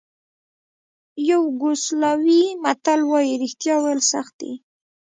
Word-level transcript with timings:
یوګوسلاویې 1.29 2.47
متل 2.63 2.99
وایي 3.11 3.33
رښتیا 3.41 3.75
ویل 3.83 4.01
سخت 4.11 4.33
دي. 4.41 4.53